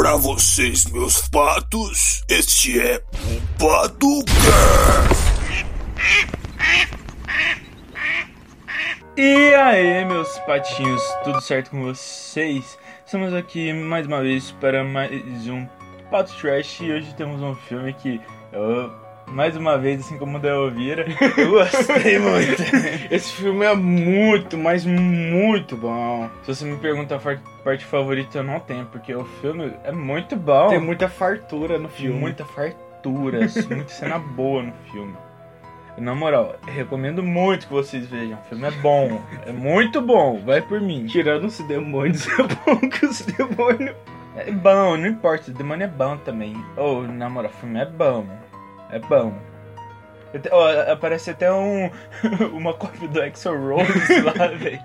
pra 0.00 0.16
vocês, 0.16 0.86
meus 0.86 1.28
patos. 1.28 2.24
Este 2.26 2.80
é 2.80 3.04
o 3.12 3.58
Paducast. 3.58 4.34
E 9.14 9.54
aí, 9.54 10.02
meus 10.06 10.38
patinhos, 10.46 11.02
tudo 11.22 11.42
certo 11.42 11.72
com 11.72 11.82
vocês? 11.82 12.78
Estamos 13.04 13.34
aqui 13.34 13.74
mais 13.74 14.06
uma 14.06 14.22
vez 14.22 14.52
para 14.52 14.82
mais 14.82 15.46
um 15.46 15.66
Pato 16.10 16.34
Trash 16.34 16.80
e 16.80 16.92
hoje 16.92 17.14
temos 17.14 17.42
um 17.42 17.54
filme 17.54 17.92
que 17.92 18.18
eu, 18.54 18.90
mais 19.30 19.56
uma 19.56 19.78
vez, 19.78 20.00
assim 20.00 20.18
como 20.18 20.38
o 20.38 20.40
da 20.40 20.48
Elvira, 20.48 21.06
eu 21.36 21.50
gostei 21.50 22.18
muito. 22.18 22.62
Esse 23.10 23.32
filme 23.34 23.64
é 23.64 23.74
muito, 23.74 24.58
mas 24.58 24.84
muito 24.84 25.76
bom. 25.76 26.28
Se 26.42 26.54
você 26.54 26.64
me 26.64 26.76
pergunta 26.76 27.16
a 27.16 27.62
parte 27.62 27.84
favorita, 27.84 28.38
eu 28.38 28.44
não 28.44 28.60
tenho, 28.60 28.86
porque 28.86 29.14
o 29.14 29.24
filme 29.24 29.72
é 29.84 29.92
muito 29.92 30.36
bom. 30.36 30.68
Tem 30.68 30.80
muita 30.80 31.08
fartura 31.08 31.78
no 31.78 31.88
Tem 31.88 31.96
filme. 31.98 32.18
muita 32.20 32.44
fartura, 32.44 33.44
assim, 33.44 33.74
muita 33.74 33.92
cena 33.92 34.18
boa 34.18 34.62
no 34.62 34.72
filme. 34.90 35.14
Na 35.96 36.14
moral, 36.14 36.56
recomendo 36.66 37.22
muito 37.22 37.66
que 37.66 37.72
vocês 37.72 38.06
vejam. 38.06 38.38
O 38.38 38.42
filme 38.48 38.66
é 38.66 38.70
bom, 38.70 39.20
é 39.46 39.52
muito 39.52 40.00
bom, 40.00 40.40
vai 40.44 40.62
por 40.62 40.80
mim. 40.80 41.06
Tirando 41.06 41.44
os 41.44 41.58
demônios, 41.60 42.26
é 42.38 42.42
bom 42.42 42.88
que 42.88 43.04
os 43.06 43.20
demônios. 43.20 43.94
É 44.36 44.50
bom, 44.50 44.96
não 44.96 45.06
importa, 45.06 45.50
o 45.50 45.54
demônio 45.54 45.84
é 45.84 45.88
bom 45.88 46.16
também. 46.16 46.56
Ou, 46.76 47.02
na 47.02 47.28
moral, 47.28 47.50
o 47.50 47.60
filme 47.60 47.80
é 47.80 47.84
bom. 47.84 48.24
É 48.92 48.98
bom. 48.98 49.32
Ó, 50.52 50.92
aparece 50.92 51.30
até 51.30 51.52
um. 51.52 51.90
uma 52.54 52.72
cópia 52.72 53.08
do 53.08 53.20
Axel 53.20 53.58
Rose 53.58 54.20
lá, 54.22 54.46
velho. 54.54 54.80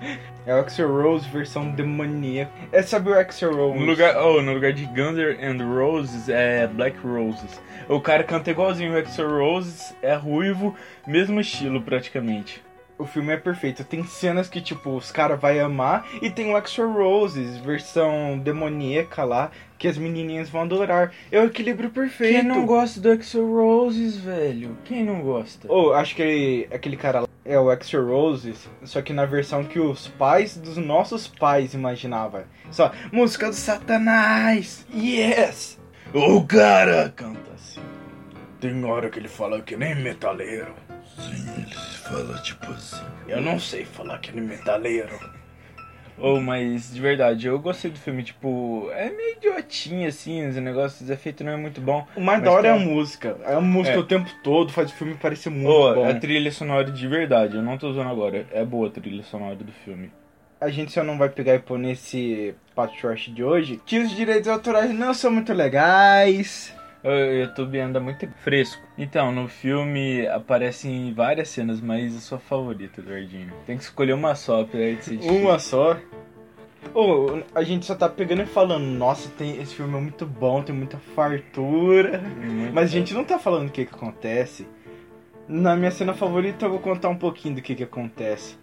É 0.46 0.56
o 0.56 0.60
Axel 0.60 0.90
Rose 0.90 1.30
versão 1.30 1.70
demoníaca. 1.70 2.52
É, 2.72 2.82
sabe 2.82 3.10
o 3.12 3.20
Axel 3.20 3.56
Rose? 3.56 3.80
No 3.80 3.86
lugar, 3.86 4.18
oh, 4.18 4.42
no 4.42 4.54
lugar 4.54 4.74
de 4.74 4.86
Guns 4.86 5.18
N' 5.18 5.64
Roses 5.64 6.30
é 6.30 6.68
Black 6.68 6.98
Roses. 7.06 7.62
O 7.88 8.02
cara 8.02 8.24
canta 8.24 8.50
igualzinho 8.50 8.94
o 8.94 8.98
Axel 8.98 9.30
Roses, 9.30 9.96
é 10.02 10.16
ruivo, 10.16 10.76
mesmo 11.06 11.40
estilo 11.40 11.80
praticamente. 11.82 12.65
O 12.98 13.06
filme 13.06 13.34
é 13.34 13.38
perfeito. 13.38 13.84
Tem 13.84 14.06
cenas 14.06 14.48
que, 14.48 14.62
tipo, 14.62 14.92
os 14.92 15.12
caras 15.12 15.40
vão 15.40 15.66
amar. 15.66 16.08
E 16.22 16.30
tem 16.30 16.52
o 16.52 16.56
Axel 16.56 16.92
Roses, 16.94 17.58
versão 17.58 18.40
demoníaca 18.40 19.24
lá, 19.26 19.52
que 19.78 19.88
as 19.88 19.98
menininhas 19.98 20.50
vão 20.50 20.62
adorar. 20.62 21.12
É 21.30 21.40
o 21.42 21.46
equilíbrio 21.46 21.90
perfeito. 21.90 22.36
Quem 22.36 22.44
não 22.44 22.66
gosta 22.66 23.02
do 23.02 23.12
Axel 23.12 23.46
Roses, 23.54 24.16
velho? 24.16 24.78
Quem 24.86 25.04
não 25.04 25.22
gosta? 25.22 25.68
Ou, 25.70 25.94
acho 25.94 26.16
que 26.16 26.68
aquele 26.72 26.96
cara 26.96 27.22
lá 27.22 27.28
é 27.44 27.60
o 27.60 27.70
Axel 27.70 28.08
Roses, 28.08 28.68
só 28.84 29.02
que 29.02 29.14
na 29.14 29.26
versão 29.26 29.64
que 29.64 29.80
os 29.80 30.08
pais 30.08 30.58
dos 30.58 30.78
nossos 30.78 31.28
pais 31.28 31.74
imaginavam. 31.74 32.44
Só, 32.72 32.92
música 33.12 33.50
do 33.50 33.56
Satanás! 33.56 34.86
Yes! 34.94 35.80
O 36.14 36.44
cara 36.46 37.14
canta 37.16 37.52
assim. 37.54 37.82
Tem 38.60 38.84
hora 38.86 39.10
que 39.10 39.20
ele 39.20 39.28
fala 39.28 39.62
que 39.62 39.76
nem 39.76 39.94
metaleiro. 39.96 40.74
Sim, 41.18 41.46
ele 41.58 41.76
fala 42.10 42.38
tipo 42.40 42.72
assim. 42.72 43.04
Eu 43.28 43.42
não 43.42 43.60
sei 43.60 43.86
falar 43.86 44.20
que 44.20 44.32
nem 44.32 44.44
metaleiro. 44.44 45.18
Ou, 46.18 46.40
mas 46.40 46.94
de 46.94 47.02
verdade, 47.02 47.46
eu 47.48 47.60
gostei 47.60 47.92
do 47.92 48.00
filme, 48.00 48.24
tipo, 48.24 48.90
é 48.94 49.10
meio 49.10 49.36
idiotinho 49.36 50.08
assim, 50.08 50.48
os 50.48 50.56
negócios, 50.56 51.02
os 51.02 51.10
efeitos 51.10 51.46
não 51.46 51.52
é 51.52 51.58
muito 51.58 51.82
bom. 51.82 52.08
O 52.16 52.22
mais 52.22 52.40
Mas 52.40 52.46
da 52.46 52.52
hora 52.54 52.68
é 52.70 52.72
a 52.72 52.78
tem- 52.78 52.86
música. 52.88 53.38
É 53.44 53.54
a 53.56 53.60
música 53.60 53.98
É. 53.98 54.00
o 54.00 54.04
tempo 54.04 54.30
todo, 54.42 54.72
faz 54.72 54.90
o 54.92 54.96
filme 54.96 55.16
parecer 55.16 55.50
muito 55.50 55.70
Ô, 55.70 55.94
bom. 55.94 56.10
a 56.10 56.14
trilha 56.14 56.50
sonora 56.54 56.90
de 56.90 57.06
verdade, 57.08 57.58
eu 57.58 57.62
não 57.62 57.78
tô 57.78 57.90
usando 57.90 58.10
agora, 58.10 58.46
é 58.54 58.64
boa 58.64 58.88
a 58.88 58.92
trilha 58.92 59.24
sonora 59.24 59.56
do 59.58 59.72
filme. 59.84 60.10
A 60.62 60.70
gente 60.70 60.94
só 60.94 61.04
não 61.04 61.18
vai 61.18 61.28
pegar 61.28 61.54
e 61.56 61.60
pôr 61.60 61.78
nesse 61.78 62.56
Patriot 62.74 63.30
de 63.32 63.44
hoje 63.44 63.82
que 63.86 64.00
os 64.00 64.10
direitos 64.16 64.48
autorais 64.48 64.92
não 64.92 65.14
são 65.14 65.30
muito 65.30 65.52
legais. 65.54 66.74
O 67.06 67.40
YouTube 67.40 67.80
anda 67.80 68.00
muito 68.00 68.28
fresco. 68.38 68.82
Então, 68.98 69.32
no 69.32 69.48
filme 69.48 70.26
aparecem 70.26 71.14
várias 71.14 71.50
cenas, 71.50 71.80
mas 71.80 72.16
a 72.16 72.20
sua 72.20 72.40
favorita, 72.40 73.00
Eduardinho? 73.00 73.54
Tem 73.68 73.78
que 73.78 73.84
escolher 73.84 74.14
uma 74.14 74.34
só 74.34 74.64
pra 74.64 74.80
aí 74.80 75.00
ser 75.00 75.18
difícil. 75.18 75.40
Uma 75.40 75.60
só. 75.60 75.96
Ô, 76.96 77.44
a 77.54 77.62
gente 77.62 77.86
só 77.86 77.94
tá 77.94 78.10
pegando 78.10 78.42
e 78.42 78.48
falando, 78.48 78.86
nossa, 78.86 79.30
tem, 79.38 79.62
esse 79.62 79.76
filme 79.76 79.96
é 79.96 80.02
muito 80.02 80.26
bom, 80.26 80.64
tem 80.64 80.76
muita 80.76 80.98
fartura. 80.98 82.22
Muito 82.22 82.74
Mas 82.74 82.86
a 82.86 82.94
gente 82.94 83.14
não 83.14 83.24
tá 83.24 83.38
falando 83.38 83.68
o 83.68 83.72
que 83.72 83.86
que 83.86 83.94
acontece. 83.94 84.68
Na 85.48 85.76
minha 85.76 85.92
cena 85.92 86.16
favorita 86.16 86.66
eu 86.66 86.72
vou 86.72 86.80
contar 86.80 87.10
um 87.10 87.18
pouquinho 87.18 87.56
do 87.56 87.62
que 87.62 87.76
que 87.76 87.84
acontece. 87.84 88.58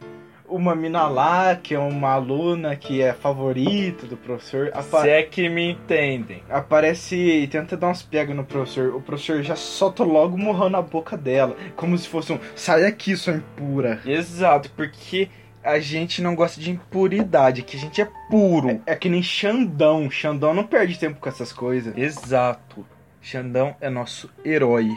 Uma 0.52 0.74
mina 0.74 1.08
lá, 1.08 1.56
que 1.56 1.74
é 1.74 1.78
uma 1.78 2.10
aluna 2.10 2.76
que 2.76 3.00
é 3.00 3.12
favorita 3.14 4.06
do 4.06 4.16
professor, 4.16 4.70
apa- 4.74 5.00
Se 5.02 5.08
é 5.08 5.22
que 5.22 5.48
me 5.48 5.70
entendem. 5.70 6.42
aparece 6.50 7.16
e 7.16 7.46
tenta 7.48 7.76
dar 7.76 7.88
uns 7.88 8.02
pega 8.02 8.34
no 8.34 8.44
professor. 8.44 8.94
O 8.94 9.00
professor 9.00 9.42
já 9.42 9.56
solta 9.56 10.04
logo 10.04 10.36
morrão 10.36 10.68
na 10.68 10.82
boca 10.82 11.16
dela, 11.16 11.56
como 11.74 11.96
se 11.96 12.06
fosse 12.06 12.32
um 12.32 12.38
sai 12.54 12.82
daqui, 12.82 13.16
sua 13.16 13.34
impura. 13.34 14.00
Exato, 14.04 14.70
porque 14.76 15.28
a 15.64 15.78
gente 15.78 16.20
não 16.20 16.34
gosta 16.34 16.60
de 16.60 16.70
impuridade, 16.70 17.62
que 17.62 17.76
a 17.76 17.80
gente 17.80 18.00
é 18.02 18.08
puro. 18.28 18.82
É 18.84 18.94
que 18.94 19.08
nem 19.08 19.22
Xandão. 19.22 20.10
Xandão 20.10 20.52
não 20.52 20.64
perde 20.64 20.98
tempo 20.98 21.18
com 21.20 21.28
essas 21.28 21.52
coisas. 21.52 21.96
Exato. 21.96 22.84
Xandão 23.20 23.74
é 23.80 23.88
nosso 23.88 24.28
herói. 24.44 24.88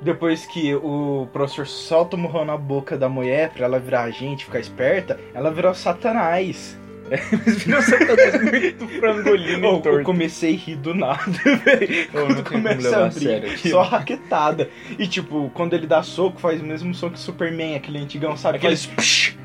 Depois 0.00 0.44
que 0.46 0.74
o 0.74 1.26
professor 1.32 1.66
solta 1.66 2.16
o 2.16 2.18
morrão 2.18 2.44
na 2.44 2.56
boca 2.56 2.96
da 2.98 3.08
mulher 3.08 3.50
pra 3.50 3.64
ela 3.64 3.78
virar 3.78 4.02
agente, 4.04 4.44
ficar 4.44 4.60
esperta, 4.60 5.18
ela 5.34 5.50
virou 5.50 5.74
satanás. 5.74 6.78
Mas 7.08 7.62
virou 7.62 7.80
Satanás 7.82 8.42
muito 8.42 8.88
frangolino 8.88 9.66
Eu, 9.68 9.72
torto. 9.80 9.88
eu 10.00 10.02
comecei 10.02 10.54
a 10.54 10.58
rir 10.58 10.74
do 10.76 10.92
nada, 10.92 11.22
velho. 11.64 12.08
Como 12.10 12.42
começa 12.42 12.96
a 12.98 13.06
a 13.06 13.10
sério 13.12 13.48
abrir, 13.50 13.70
só 13.70 13.82
raquetada. 13.82 14.68
E 14.98 15.06
tipo, 15.06 15.48
quando 15.54 15.74
ele 15.74 15.86
dá 15.86 16.02
soco, 16.02 16.40
faz 16.40 16.60
o 16.60 16.64
mesmo 16.64 16.92
som 16.92 17.08
que 17.08 17.18
Superman, 17.20 17.76
aquele 17.76 17.98
antigão, 17.98 18.36
sabe? 18.36 18.58
Aqueles 18.58 18.86
Faz- 18.86 19.36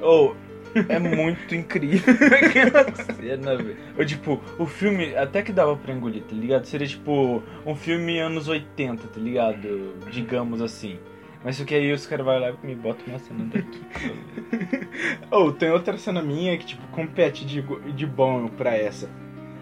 Oh, 0.00 0.32
é 0.88 0.98
muito 0.98 1.54
incrível 1.54 2.14
aquela 2.32 2.94
cena, 3.14 3.56
velho. 3.56 3.76
Ou 3.98 4.04
tipo, 4.04 4.40
o 4.58 4.66
filme 4.66 5.14
até 5.16 5.42
que 5.42 5.52
dava 5.52 5.76
pra 5.76 5.92
engolir, 5.92 6.22
tá 6.22 6.34
ligado? 6.34 6.64
Seria 6.66 6.86
tipo 6.86 7.42
um 7.66 7.74
filme 7.74 8.18
anos 8.18 8.48
80, 8.48 9.08
tá 9.08 9.20
ligado? 9.20 9.94
Digamos 10.10 10.60
assim. 10.62 10.98
Mas 11.44 11.56
só 11.56 11.64
que 11.64 11.74
aí 11.74 11.92
os 11.92 12.04
caras 12.06 12.26
vão 12.26 12.38
lá 12.38 12.50
e 12.50 12.66
me 12.66 12.74
botam 12.74 13.04
uma 13.06 13.18
cena 13.18 13.44
daqui. 13.44 13.80
Oh, 15.30 15.52
tem 15.52 15.70
outra 15.70 15.96
cena 15.96 16.20
minha 16.22 16.56
que, 16.58 16.66
tipo, 16.66 16.86
compete 16.88 17.44
de, 17.44 17.62
de 17.94 18.06
bom 18.06 18.48
pra 18.48 18.76
essa. 18.76 19.08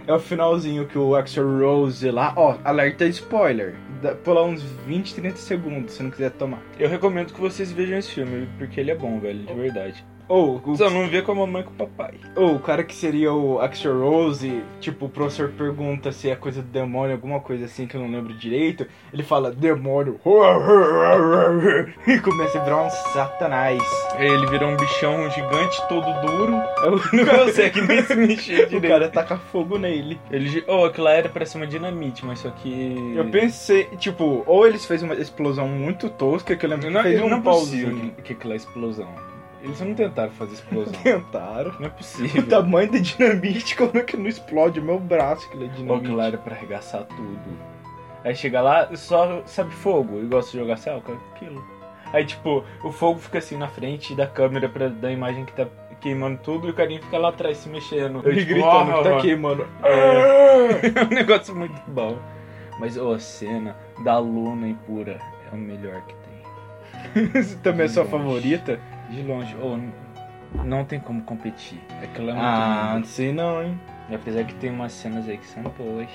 É 0.07 0.13
o 0.13 0.19
finalzinho 0.21 0.87
que 0.87 0.97
o 0.97 1.15
Axel 1.17 1.59
Rose 1.59 2.09
lá, 2.11 2.33
ó, 2.37 2.57
alerta 2.65 3.05
spoiler. 3.07 3.75
Dá- 4.01 4.15
Pular 4.15 4.45
uns 4.45 4.63
20, 4.87 5.15
30 5.17 5.37
segundos 5.37 5.95
se 5.95 6.03
não 6.03 6.11
quiser 6.11 6.31
tomar. 6.31 6.63
Eu 6.79 6.89
recomendo 6.89 7.33
que 7.35 7.41
vocês 7.41 7.73
vejam 7.73 7.99
esse 7.99 8.13
filme, 8.13 8.49
porque 8.57 8.79
ele 8.81 8.91
é 8.93 8.95
bom, 8.95 9.19
velho, 9.19 9.41
de 9.41 9.53
verdade. 9.53 10.05
Ou 10.29 10.61
o, 10.65 10.77
Só 10.77 10.91
não 10.91 11.09
vê 11.09 11.23
com 11.23 11.33
a 11.33 11.35
mamãe 11.35 11.63
e 11.63 11.65
com 11.65 11.71
o 11.73 11.77
papai. 11.77 12.15
ou 12.35 12.57
o 12.57 12.59
cara 12.59 12.83
que 12.83 12.95
seria 12.95 13.33
o 13.33 13.61
Axel 13.61 14.01
Rose, 14.01 14.63
tipo, 14.81 15.07
o 15.07 15.09
professor 15.09 15.51
pergunta 15.51 16.11
se 16.11 16.29
é 16.29 16.35
coisa 16.37 16.63
do 16.63 16.69
demônio, 16.69 17.15
alguma 17.15 17.39
coisa 17.41 17.65
assim 17.67 17.87
que 17.87 17.97
eu 17.97 18.01
não 18.01 18.11
lembro 18.11 18.35
direito. 18.35 18.87
Ele 19.13 19.23
fala, 19.23 19.51
demônio. 19.53 20.19
E 22.07 22.21
começa 22.21 22.59
a 22.59 22.65
virar 22.65 22.83
um 22.83 22.91
satanás. 22.91 23.83
Ele 24.19 24.47
vira 24.49 24.67
um 24.67 24.77
bichão 24.77 25.29
gigante, 25.31 25.81
todo 25.89 26.05
duro. 26.27 26.55
Aí 26.79 26.91
Não 27.17 27.27
consegue 27.27 27.81
nem 27.83 28.03
se 28.03 28.15
mexer 28.15 28.65
o 28.67 28.69
direito. 28.69 28.89
cara 28.93 29.09
taca 29.09 29.37
fogo 29.37 29.79
nele. 29.79 30.19
Ele, 30.31 30.65
oh, 30.67 30.85
aquilo 30.85 31.09
era 31.09 31.29
pra 31.29 31.45
ser 31.47 31.59
uma 31.59 31.67
dinamite, 31.67 32.25
mas 32.25 32.41
só 32.41 32.51
que. 32.51 33.13
Eu 33.15 33.25
pensei, 33.31 33.85
tipo, 33.99 34.43
ou 34.47 34.67
eles 34.67 34.85
fez 34.85 35.03
uma 35.03 35.15
explosão 35.15 35.69
muito 35.69 36.09
tosca, 36.11 36.57
que 36.57 36.65
eu 36.65 36.71
lembro 36.71 36.87
que 36.89 36.93
Não, 36.93 37.03
fez 37.03 37.21
um 37.21 37.29
não 37.29 37.39
é 37.39 37.43
pauzinho. 37.43 38.13
que, 38.17 38.23
que 38.23 38.33
aquilo 38.33 38.53
é 38.53 38.57
explosão. 38.57 39.09
Eles 39.63 39.81
não 39.81 39.95
tentaram 39.95 40.31
fazer 40.33 40.55
explosão. 40.55 40.93
Tentaram. 41.03 41.73
não 41.79 41.87
é 41.87 41.89
O 41.89 41.93
possível. 41.93 42.47
tamanho 42.47 42.93
da 42.93 42.99
dinamite, 42.99 43.77
como 43.77 43.97
é 43.99 44.03
que 44.03 44.17
não 44.17 44.27
explode 44.27 44.79
o 44.81 44.83
meu 44.83 44.99
braço 44.99 45.49
que 45.51 45.57
ele 45.57 45.65
é 45.67 45.69
dinamite? 45.69 46.11
lá 46.13 46.27
era 46.27 46.39
pra 46.39 46.55
arregaçar 46.55 47.05
tudo. 47.05 47.41
Aí 48.25 48.35
chega 48.35 48.61
lá, 48.61 48.89
só 48.97 49.43
sabe 49.47 49.73
fogo. 49.73 50.21
E 50.21 50.27
gosta 50.27 50.53
de 50.53 50.59
jogar 50.59 50.77
céu 50.77 51.01
com 51.05 51.13
aquilo. 51.35 51.65
Aí 52.13 52.25
tipo, 52.25 52.65
o 52.85 52.93
fogo 52.93 53.19
fica 53.19 53.39
assim 53.39 53.57
na 53.57 53.69
frente 53.69 54.15
da 54.15 54.27
câmera 54.27 54.69
pra 54.69 54.89
dar 54.89 55.09
a 55.09 55.13
imagem 55.13 55.45
que 55.45 55.53
tá 55.53 55.67
queimando 56.01 56.39
tudo 56.43 56.69
e 56.69 56.71
o 56.71 56.75
carinha 56.75 57.01
fica 57.01 57.19
lá 57.19 57.31
atrás 57.31 57.57
se 57.59 57.69
mexendo. 57.69 58.23
Ele 58.25 58.41
tipo, 58.41 58.53
gritando 58.55 58.91
"Ah, 58.93 58.99
que 58.99 59.03
tá 59.09 59.17
ah, 59.17 59.21
queimando. 59.21 59.67
É. 59.83 60.87
É 61.01 61.05
um 61.05 61.09
negócio 61.09 61.55
muito 61.57 61.81
bom. 61.89 62.19
Mas 62.79 62.97
ô, 62.97 63.13
a 63.13 63.19
cena 63.19 63.77
da 64.05 64.19
Luna 64.19 64.69
impura 64.69 65.19
é 65.51 65.55
o 65.55 65.59
melhor 65.59 66.03
que 66.03 66.15
tem. 66.15 67.31
Essa 67.41 67.57
também 67.59 67.87
é 67.87 67.89
sua 67.89 68.05
favorita? 68.05 68.79
De 69.11 69.23
longe, 69.23 69.55
ô, 69.57 69.77
n- 69.77 69.93
não 70.65 70.85
tem 70.85 70.99
como 71.01 71.23
competir. 71.23 71.81
Aquilo 72.03 72.31
é 72.31 72.35
muito 72.35 72.45
Ah, 72.45 72.87
lindo. 72.89 72.99
não 73.01 73.07
sei 73.07 73.33
não, 73.33 73.63
hein? 73.63 73.81
E 74.09 74.15
apesar 74.15 74.45
que 74.45 74.55
tem 74.55 74.71
umas 74.71 74.93
cenas 74.93 75.29
aí 75.29 75.37
que 75.39 75.47
são 75.47 75.63
boas. 75.63 76.09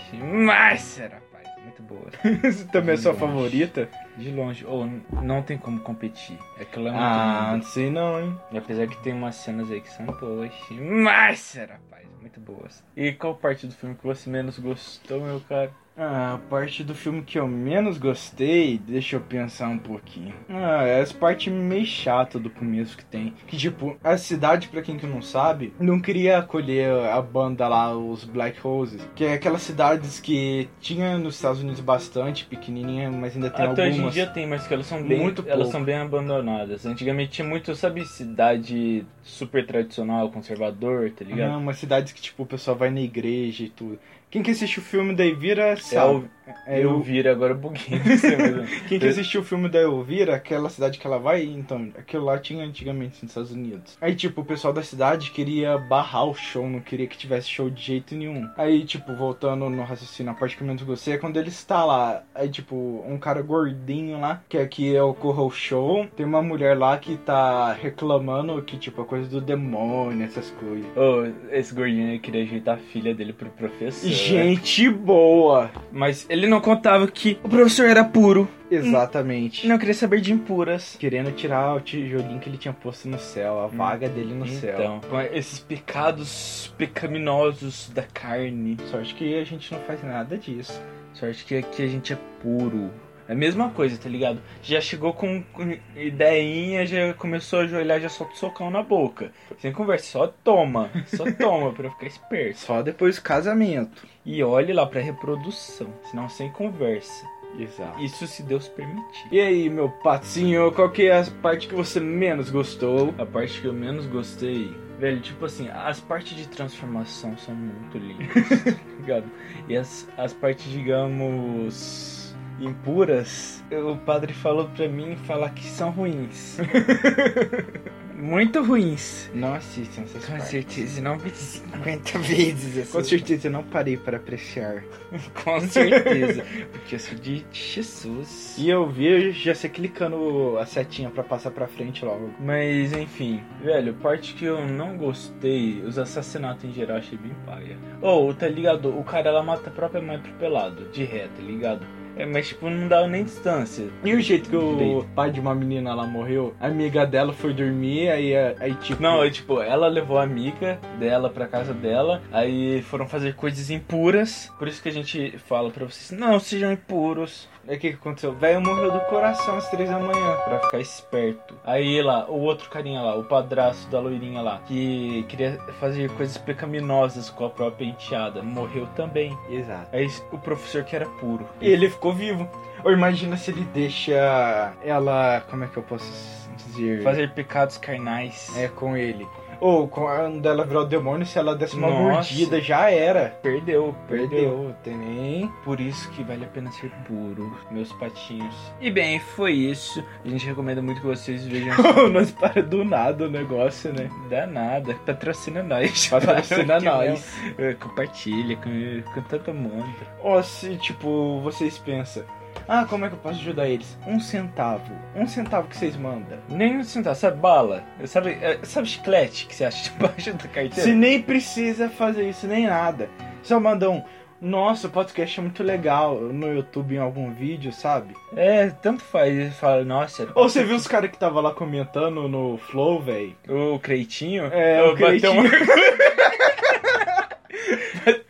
Mas, 0.45 0.97
rapaz, 0.97 1.47
muito 1.61 1.81
boas. 1.83 2.13
também 2.71 2.93
é 2.93 2.97
sua 2.97 3.13
favorita? 3.13 3.89
De 4.17 4.31
longe. 4.31 4.65
Ou 4.65 4.85
oh, 5.11 5.21
não 5.21 5.41
tem 5.41 5.57
como 5.57 5.79
competir. 5.81 6.37
Aquilo 6.59 6.87
é 6.87 6.91
muito 6.91 7.03
Ah, 7.03 7.51
não 7.55 7.61
sei 7.63 7.89
não, 7.89 8.19
hein? 8.19 8.37
E 8.51 8.57
apesar 8.57 8.87
que 8.87 8.97
tem 9.03 9.13
umas 9.13 9.35
cenas 9.35 9.69
aí 9.71 9.81
que 9.81 9.89
são 9.91 10.05
boas. 10.05 10.51
Mas, 10.71 11.55
rapaz, 11.55 12.07
muito 12.21 12.39
boas. 12.39 12.83
E 12.95 13.11
qual 13.13 13.35
parte 13.35 13.67
do 13.67 13.73
filme 13.73 13.95
que 13.95 14.03
você 14.05 14.29
menos 14.29 14.57
gostou, 14.59 15.21
meu 15.21 15.41
cara? 15.41 15.71
Ah, 15.97 16.35
a 16.35 16.37
parte 16.49 16.83
do 16.83 16.95
filme 16.95 17.21
que 17.21 17.37
eu 17.37 17.47
menos 17.47 17.97
gostei, 17.97 18.77
deixa 18.77 19.17
eu 19.17 19.19
pensar 19.19 19.67
um 19.67 19.77
pouquinho. 19.77 20.33
Ah, 20.49 20.85
é 20.87 21.01
essa 21.01 21.13
parte 21.13 21.49
meio 21.49 21.85
chata 21.85 22.39
do 22.39 22.49
começo 22.49 22.97
que 22.97 23.03
tem. 23.03 23.33
Que 23.45 23.57
tipo, 23.57 23.97
a 24.03 24.17
cidade, 24.17 24.69
pra 24.69 24.81
quem 24.81 24.97
que 24.97 25.05
não 25.05 25.21
sabe, 25.21 25.73
não 25.79 25.99
queria 25.99 26.37
acolher 26.39 26.89
a 27.11 27.21
banda 27.21 27.67
lá, 27.67 27.95
os 27.95 28.23
Black 28.23 28.59
Roses. 28.61 29.05
Que 29.13 29.25
é 29.25 29.33
aquelas 29.33 29.61
cidades 29.63 30.19
que 30.19 30.69
tinha 30.79 31.17
nos 31.17 31.35
Estados 31.35 31.61
Unidos 31.61 31.81
bastante, 31.81 32.45
pequenininha, 32.45 33.11
mas 33.11 33.35
ainda 33.35 33.49
tem 33.49 33.65
Até 33.65 33.81
algumas. 33.87 33.97
hoje 33.99 34.07
em 34.07 34.09
dia 34.09 34.27
tem, 34.27 34.47
mas 34.47 34.65
que 34.65 34.73
elas 34.73 34.85
são 34.85 35.03
bem, 35.03 35.19
Muito 35.19 35.41
elas 35.45 35.55
pouco. 35.57 35.71
são 35.71 35.83
bem 35.83 35.97
abandonadas. 35.97 36.85
Antigamente 36.85 37.31
tinha 37.31 37.47
muito, 37.47 37.75
sabe, 37.75 38.05
cidade 38.05 39.05
super 39.21 39.67
tradicional, 39.67 40.31
conservador, 40.31 41.11
tá 41.11 41.25
ligado? 41.25 41.51
Ah, 41.53 41.57
umas 41.57 41.77
cidades 41.77 42.13
que 42.13 42.21
tipo, 42.21 42.43
o 42.43 42.45
pessoal 42.45 42.77
vai 42.77 42.89
na 42.89 43.01
igreja 43.01 43.65
e 43.65 43.69
tudo. 43.69 43.99
Quem 44.31 44.41
que 44.41 44.51
assistiu 44.51 44.81
o 44.81 44.85
filme 44.85 45.13
da 45.13 45.25
Elvira 45.25 45.63
É 45.63 45.75
sabe. 45.95 46.25
É, 46.65 46.83
eu- 46.83 46.99
viro 47.01 47.29
agora 47.31 47.53
buguei. 47.53 47.81
Quem 48.89 48.99
que 48.99 49.07
assistiu 49.07 49.41
o 49.41 49.43
filme 49.43 49.69
da 49.69 49.79
Elvira, 49.79 50.35
aquela 50.35 50.69
cidade 50.69 50.99
que 50.99 51.07
ela 51.07 51.17
vai, 51.17 51.43
então, 51.43 51.89
aquilo 51.97 52.25
lá 52.25 52.37
tinha 52.37 52.65
antigamente 52.65 53.19
nos 53.21 53.31
Estados 53.31 53.51
Unidos. 53.51 53.97
Aí, 54.01 54.15
tipo, 54.15 54.41
o 54.41 54.45
pessoal 54.45 54.73
da 54.73 54.83
cidade 54.83 55.31
queria 55.31 55.77
barrar 55.77 56.25
o 56.25 56.33
show, 56.33 56.67
não 56.69 56.81
queria 56.81 57.07
que 57.07 57.17
tivesse 57.17 57.47
show 57.49 57.69
de 57.69 57.81
jeito 57.81 58.15
nenhum. 58.15 58.49
Aí, 58.57 58.83
tipo, 58.83 59.15
voltando 59.15 59.69
no 59.69 59.83
raciocínio, 59.83 60.31
a 60.31 60.35
parte 60.35 60.57
que 60.57 60.63
eu 60.63 60.67
menos 60.67 60.83
gostei 60.83 61.13
é 61.13 61.17
quando 61.17 61.37
ele 61.37 61.49
está 61.49 61.85
lá. 61.85 62.23
Aí, 62.35 62.49
tipo, 62.49 62.75
um 63.07 63.17
cara 63.17 63.41
gordinho 63.41 64.19
lá, 64.19 64.41
que 64.49 64.57
aqui 64.57 64.97
ocorra 64.99 65.43
o 65.43 65.51
show. 65.51 66.05
Tem 66.17 66.25
uma 66.25 66.41
mulher 66.41 66.77
lá 66.77 66.97
que 66.97 67.15
tá 67.17 67.71
reclamando 67.73 68.61
que, 68.63 68.77
tipo, 68.77 69.01
é 69.01 69.05
coisa 69.05 69.29
do 69.29 69.39
demônio, 69.39 70.25
essas 70.25 70.49
coisas. 70.51 70.85
Ô, 70.97 71.31
esse 71.51 71.73
gordinho 71.73 72.19
queria 72.19 72.43
ajeitar 72.43 72.75
a 72.75 72.79
filha 72.79 73.13
dele 73.15 73.31
pro 73.31 73.49
professor. 73.51 74.09
Gente 74.09 74.89
boa! 74.89 75.70
Mas 75.91 76.25
ele 76.29 76.47
não 76.47 76.61
contava 76.61 77.07
que 77.07 77.39
o 77.43 77.49
professor 77.49 77.87
era 77.87 78.03
puro. 78.03 78.47
Exatamente. 78.69 79.67
Não 79.67 79.77
queria 79.77 79.93
saber 79.93 80.21
de 80.21 80.31
impuras. 80.31 80.95
Querendo 80.97 81.31
tirar 81.31 81.75
o 81.75 81.81
tijolinho 81.81 82.39
que 82.39 82.49
ele 82.49 82.57
tinha 82.57 82.73
posto 82.73 83.07
no 83.09 83.19
céu, 83.19 83.59
a 83.59 83.67
vaga 83.67 84.07
dele 84.07 84.33
no 84.33 84.47
céu. 84.47 84.73
Então, 84.73 85.01
com 85.09 85.19
esses 85.19 85.59
pecados 85.59 86.73
pecaminosos 86.77 87.91
da 87.93 88.03
carne. 88.03 88.77
Sorte 88.89 89.13
que 89.13 89.35
a 89.35 89.43
gente 89.43 89.71
não 89.73 89.79
faz 89.81 90.01
nada 90.03 90.37
disso. 90.37 90.81
Sorte 91.13 91.43
que 91.43 91.55
aqui 91.57 91.83
a 91.83 91.87
gente 91.87 92.13
é 92.13 92.17
puro. 92.41 92.89
É 93.31 93.33
a 93.33 93.37
mesma 93.37 93.69
coisa, 93.69 93.97
tá 93.97 94.09
ligado? 94.09 94.41
Já 94.61 94.81
chegou 94.81 95.13
com, 95.13 95.41
com 95.53 95.77
ideinha, 95.95 96.85
já 96.85 97.13
começou 97.13 97.59
a 97.59 97.63
ajoelhar, 97.63 98.01
já 98.01 98.09
solta 98.09 98.33
o 98.33 98.37
socão 98.37 98.69
na 98.69 98.83
boca. 98.83 99.31
Sem 99.57 99.71
conversa, 99.71 100.05
só 100.05 100.27
toma. 100.27 100.91
Só 101.05 101.23
toma 101.39 101.71
pra 101.71 101.89
ficar 101.91 102.07
esperto. 102.07 102.59
Só 102.59 102.81
depois 102.81 103.15
do 103.15 103.21
casamento. 103.21 104.05
E 104.25 104.43
olhe 104.43 104.73
lá 104.73 104.85
pra 104.85 104.99
reprodução, 104.99 105.87
senão 106.09 106.27
sem 106.27 106.51
conversa. 106.51 107.25
Exato. 107.57 108.03
Isso 108.03 108.27
se 108.27 108.43
Deus 108.43 108.67
permitir. 108.67 109.29
E 109.31 109.39
aí, 109.39 109.69
meu 109.69 109.87
patinho, 109.87 110.69
qual 110.73 110.89
que 110.89 111.03
é 111.03 111.17
a 111.17 111.23
parte 111.41 111.69
que 111.69 111.73
você 111.75 112.01
menos 112.01 112.49
gostou? 112.49 113.15
A 113.17 113.25
parte 113.25 113.61
que 113.61 113.67
eu 113.67 113.73
menos 113.73 114.07
gostei, 114.07 114.75
velho, 114.99 115.21
tipo 115.21 115.45
assim, 115.45 115.69
as 115.69 116.01
partes 116.01 116.35
de 116.35 116.49
transformação 116.49 117.37
são 117.37 117.55
muito 117.55 117.97
lindas, 117.97 118.49
tá 118.59 118.75
ligado? 118.99 119.31
E 119.69 119.77
as, 119.77 120.05
as 120.17 120.33
partes, 120.33 120.69
digamos, 120.69 122.30
impuras, 122.61 123.63
o 123.71 123.95
padre 123.97 124.33
falou 124.33 124.69
pra 124.69 124.87
mim 124.87 125.15
falar 125.15 125.49
que 125.51 125.63
são 125.63 125.89
ruins. 125.89 126.57
muito 128.21 128.61
ruins. 128.63 129.29
Não 129.33 129.55
assistam 129.55 130.03
essas 130.03 130.23
Com 130.23 130.31
partes. 130.33 130.49
certeza, 130.49 131.01
não 131.01 131.17
vi 131.17 131.31
50 131.31 132.19
vezes 132.19 132.77
essas 132.77 132.91
Com 132.91 133.03
certeza 133.03 133.47
eu 133.47 133.51
não 133.51 133.63
parei 133.63 133.97
para 133.97 134.17
apreciar. 134.17 134.83
Com 135.43 135.59
certeza. 135.61 136.45
Porque 136.71 136.95
eu 136.95 136.99
sou 136.99 137.17
de 137.17 137.43
Jesus. 137.51 138.55
E 138.57 138.69
eu 138.69 138.87
vi 138.87 139.31
já 139.31 139.55
sei 139.55 139.69
clicando 139.69 140.57
a 140.59 140.65
setinha 140.65 141.09
pra 141.09 141.23
passar 141.23 141.51
pra 141.51 141.67
frente 141.67 142.05
logo. 142.05 142.31
Mas 142.39 142.93
enfim, 142.93 143.41
velho, 143.63 143.93
parte 143.95 144.33
que 144.35 144.45
eu 144.45 144.65
não 144.67 144.95
gostei, 144.97 145.81
os 145.81 145.97
assassinatos 145.97 146.63
em 146.65 146.71
geral 146.71 146.97
achei 146.97 147.17
bem 147.17 147.33
paia. 147.45 147.77
Ou, 148.01 148.33
tá 148.33 148.47
ligado? 148.47 148.89
O 148.97 149.03
cara 149.03 149.29
ela 149.29 149.41
mata 149.41 149.69
a 149.69 149.73
própria 149.73 150.01
mãe 150.01 150.17
atropelado, 150.17 150.85
de 150.89 151.03
ré, 151.03 151.27
tá 151.35 151.41
ligado? 151.41 151.85
É, 152.15 152.25
mas 152.25 152.49
tipo, 152.49 152.69
não 152.69 152.87
dá 152.87 153.07
nem 153.07 153.23
distância. 153.23 153.87
E 154.03 154.13
o 154.13 154.21
jeito 154.21 154.49
que 154.49 154.55
o 154.55 154.75
Direito. 154.75 155.07
pai 155.15 155.31
de 155.31 155.39
uma 155.39 155.55
menina 155.55 155.93
lá 155.93 156.05
morreu, 156.05 156.53
a 156.59 156.67
amiga 156.67 157.05
dela 157.05 157.33
foi 157.33 157.53
dormir, 157.53 158.09
aí, 158.09 158.33
aí 158.59 158.73
tipo. 158.75 159.01
Não, 159.01 159.23
é 159.23 159.29
tipo, 159.29 159.61
ela 159.61 159.87
levou 159.87 160.17
a 160.17 160.23
amiga 160.23 160.79
dela 160.99 161.29
pra 161.29 161.47
casa 161.47 161.73
dela, 161.73 162.21
aí 162.31 162.81
foram 162.83 163.07
fazer 163.07 163.35
coisas 163.35 163.69
impuras. 163.69 164.51
Por 164.57 164.67
isso 164.67 164.81
que 164.81 164.89
a 164.89 164.93
gente 164.93 165.37
fala 165.39 165.69
pra 165.69 165.85
vocês, 165.85 166.17
não 166.17 166.39
sejam 166.39 166.71
impuros. 166.71 167.49
Aí 167.67 167.77
o 167.77 167.79
que, 167.79 167.89
que 167.89 167.95
aconteceu? 167.95 168.31
O 168.31 168.35
velho 168.35 168.59
morreu 168.59 168.91
do 168.91 168.99
coração 169.01 169.55
às 169.55 169.69
três 169.69 169.89
da 169.89 169.99
manhã. 169.99 170.35
Pra 170.43 170.59
ficar 170.61 170.79
esperto. 170.79 171.55
Aí 171.63 172.01
lá, 172.01 172.25
o 172.27 172.39
outro 172.39 172.69
carinha 172.69 173.01
lá, 173.01 173.15
o 173.15 173.23
padrasto 173.23 173.89
da 173.91 173.99
loirinha 173.99 174.41
lá, 174.41 174.61
que 174.65 175.23
queria 175.29 175.59
fazer 175.79 176.09
coisas 176.11 176.37
pecaminosas 176.39 177.29
com 177.29 177.45
a 177.45 177.49
própria 177.49 177.85
enteada, 177.85 178.41
morreu 178.41 178.87
também. 178.95 179.37
Exato. 179.49 179.95
Aí 179.95 180.09
o 180.31 180.39
professor 180.39 180.83
que 180.83 180.95
era 180.95 181.05
puro. 181.05 181.47
E 181.61 181.67
ele 181.67 181.89
ficou 182.01 182.13
vivo. 182.13 182.49
Ou 182.83 182.91
imagina 182.91 183.37
se 183.37 183.51
ele 183.51 183.63
deixa 183.65 184.73
ela. 184.83 185.41
Como 185.47 185.63
é 185.63 185.67
que 185.67 185.77
eu 185.77 185.83
posso 185.83 186.49
dizer? 186.57 187.03
Fazer 187.03 187.31
pecados 187.31 187.77
carnais. 187.77 188.51
É 188.57 188.67
com 188.67 188.97
ele. 188.97 189.27
Ou 189.61 189.87
quando 189.87 190.49
ela 190.49 190.65
virar 190.65 190.81
o 190.81 190.85
demônio, 190.85 191.23
se 191.23 191.37
ela 191.37 191.55
desse 191.55 191.75
uma 191.75 191.87
Nossa. 191.87 192.01
mordida, 192.01 192.59
já 192.59 192.89
era. 192.89 193.29
Perdeu, 193.43 193.95
perdeu. 194.07 194.75
Tem 194.83 194.97
nem. 194.97 195.47
Por 195.63 195.79
isso 195.79 196.09
que 196.09 196.23
vale 196.23 196.43
a 196.43 196.47
pena 196.47 196.71
ser 196.71 196.89
puro, 197.07 197.55
meus 197.69 197.93
patinhos. 197.93 198.55
E 198.81 198.89
bem, 198.89 199.19
foi 199.19 199.51
isso. 199.53 200.03
A 200.25 200.27
gente 200.27 200.47
recomenda 200.47 200.81
muito 200.81 200.99
que 200.99 201.05
vocês 201.05 201.45
vejam. 201.45 201.75
Nós 202.11 202.31
para 202.31 202.63
do 202.63 202.83
nada 202.83 203.25
o 203.25 203.29
negócio, 203.29 203.93
né? 203.93 204.09
Dá 204.31 204.47
nada, 204.47 204.95
patrocina 205.05 205.61
nós. 205.61 206.07
Patrocina 206.09 206.79
nós. 206.79 207.37
É, 207.57 207.73
Compartilha 207.75 208.55
com, 208.57 209.13
com 209.13 209.21
todo 209.21 209.53
mundo. 209.53 209.93
Ou 210.21 210.41
se, 210.41 210.75
tipo, 210.77 211.39
vocês 211.41 211.77
pensam. 211.77 212.23
Ah, 212.67 212.85
como 212.85 213.05
é 213.05 213.09
que 213.09 213.15
eu 213.15 213.19
posso 213.19 213.39
ajudar 213.39 213.67
eles? 213.67 213.97
Um 214.07 214.19
centavo. 214.19 214.93
Um 215.15 215.27
centavo 215.27 215.67
que 215.67 215.75
vocês 215.75 215.95
mandam. 215.95 216.37
Nem 216.49 216.77
um 216.77 216.83
centavo, 216.83 217.15
sabe 217.15 217.37
bala? 217.37 217.83
Sabe, 218.05 218.37
é, 218.41 218.59
sabe 218.63 218.87
chiclete 218.87 219.45
que 219.47 219.55
você 219.55 219.65
acha 219.65 219.89
debaixo 219.91 220.33
da 220.33 220.39
carteira? 220.47 220.75
Se 220.75 220.93
nem 220.93 221.21
precisa 221.21 221.89
fazer 221.89 222.29
isso, 222.29 222.47
nem 222.47 222.67
nada. 222.67 223.09
Só 223.43 223.59
manda 223.59 223.89
um. 223.89 224.03
Nossa, 224.39 224.87
o 224.87 224.89
podcast 224.89 225.39
é 225.39 225.43
muito 225.43 225.61
legal 225.61 226.15
no 226.15 226.51
YouTube 226.51 226.95
em 226.95 226.97
algum 226.97 227.31
vídeo, 227.31 227.71
sabe? 227.71 228.15
É, 228.35 228.69
tanto 228.69 229.03
faz. 229.03 229.31
Ele 229.37 229.51
fala, 229.51 229.83
nossa. 229.85 230.27
Ou 230.33 230.49
você 230.49 230.63
viu 230.63 230.75
os 230.75 230.87
caras 230.87 231.11
que 231.11 231.17
tava 231.17 231.39
lá 231.41 231.53
comentando 231.53 232.27
no 232.27 232.57
Flow, 232.57 232.99
velho? 232.99 233.35
O 233.47 233.77
Creitinho? 233.77 234.45
É, 234.45 234.81
o 234.81 234.95
Creitinho. 234.95 235.43
Bateu 235.43 235.59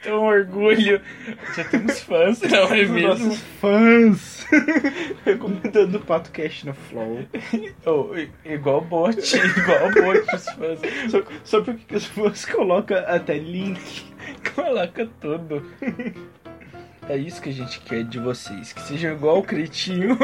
um 0.08 0.14
orgulho. 0.26 1.02
Já 1.56 1.64
temos 1.66 2.00
fãs, 2.02 2.42
não 2.50 2.74
é 2.74 2.82
Os 2.84 2.90
mesmo? 2.90 3.00
nossos 3.08 3.40
fãs 3.60 4.46
recomendando 5.26 5.98
o 5.98 6.02
podcast 6.02 6.66
no 6.66 6.74
Flow. 6.74 7.20
I- 8.18 8.30
igual 8.46 8.82
bot, 8.82 9.18
igual 9.36 9.92
bot 9.94 10.36
os 10.36 10.46
fãs. 10.50 10.80
Só, 11.10 11.22
só 11.44 11.62
porque 11.62 11.96
as 11.96 12.06
fãs 12.06 12.46
colocam 12.46 12.98
até 13.08 13.38
link. 13.38 14.06
Coloca 14.56 15.08
tudo. 15.20 15.66
É 17.10 17.18
isso 17.18 17.42
que 17.42 17.50
a 17.50 17.54
gente 17.54 17.80
quer 17.82 18.04
de 18.04 18.20
vocês. 18.20 18.72
Que 18.74 18.82
sejam 18.82 19.14
igual 19.14 19.40
o 19.40 19.44
Cretinho 19.44 20.18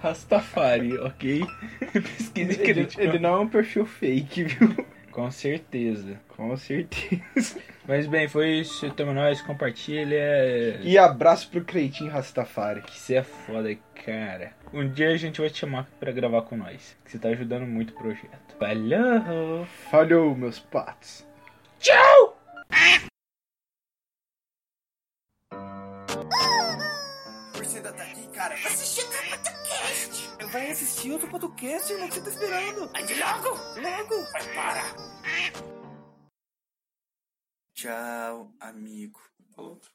Rastafari, 0.00 0.96
ok? 0.98 1.44
Pesquise 1.92 2.40
Ele, 2.40 2.56
Cretinho. 2.56 3.04
ele 3.04 3.18
não 3.18 3.34
é 3.34 3.38
um 3.40 3.48
perfil 3.48 3.84
fake, 3.84 4.44
viu? 4.44 4.86
Com 5.10 5.30
certeza. 5.30 6.20
Com 6.28 6.56
certeza. 6.56 7.58
Mas 7.90 8.06
bem, 8.06 8.28
foi 8.28 8.50
isso. 8.60 8.88
Tamo 8.92 9.12
nós, 9.12 9.42
compartilha. 9.42 10.78
E 10.80 10.96
abraço 10.96 11.50
pro 11.50 11.64
Creitinho 11.64 12.12
Rastafari. 12.12 12.82
Que 12.82 12.96
você 12.96 13.16
é 13.16 13.24
foda, 13.24 13.76
cara. 14.06 14.52
Um 14.72 14.88
dia 14.88 15.08
a 15.08 15.16
gente 15.16 15.40
vai 15.40 15.50
te 15.50 15.58
chamar 15.58 15.88
pra 15.98 16.12
gravar 16.12 16.42
com 16.42 16.56
nós. 16.56 16.96
Que 17.04 17.10
você 17.10 17.18
tá 17.18 17.30
ajudando 17.30 17.66
muito 17.66 17.90
o 17.90 17.96
projeto. 17.96 18.56
Falou! 18.60 19.66
Falhou, 19.90 20.36
meus 20.36 20.60
patos. 20.60 21.26
Você 27.54 27.78
ainda 27.78 27.92
tá 27.92 28.04
aqui, 28.04 28.28
cara? 28.28 28.54
Assistir 28.54 29.02
outro 29.02 29.30
podcast. 29.30 30.30
Vai 30.52 30.70
assistir 30.70 31.10
outro 31.10 31.28
podcast, 31.28 31.92
irmão. 31.92 32.06
O 32.06 32.08
que 32.08 32.14
você 32.14 32.22
tá 32.22 32.30
esperando? 32.30 32.90
Aí 32.94 33.04
logo, 33.18 33.48
logo. 33.80 34.22
Vai, 34.30 34.54
para. 34.54 35.79
Tchau, 37.80 38.52
amigo. 38.60 39.18
Fala 39.56 39.68
outro. 39.70 39.90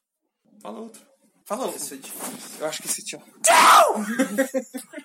Fala 0.60 0.80
outro. 0.80 1.06
Fala 1.46 1.76
Isso 1.76 1.94
é 1.94 1.98
difícil. 1.98 2.60
Eu 2.60 2.66
acho 2.66 2.82
que 2.82 2.88
esse 2.88 3.06
tchau. 3.06 3.22
Tchau! 3.44 3.96